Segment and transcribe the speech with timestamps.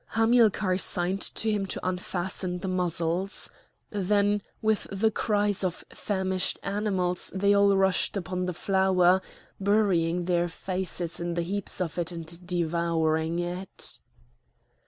[0.15, 3.51] Hamilcar signed to him to unfasten the muzzles.
[3.91, 9.21] Then with the cries of famished animals they all rushed upon the flour,
[9.59, 13.99] burying their faces in the heaps of it and devouring it.